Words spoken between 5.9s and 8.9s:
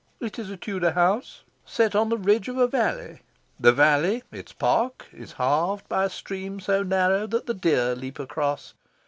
a stream so narrow that the deer leap across.